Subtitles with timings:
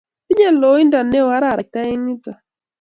[0.25, 2.37] Tinye loindo ne oo araraita eng yutuk